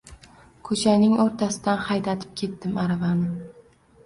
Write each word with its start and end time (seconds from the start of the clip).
Ko‘chaning 0.69 1.13
o‘rtasidan 1.23 1.83
haydatib 1.89 2.33
ketdim 2.43 2.81
aravani. 2.87 3.31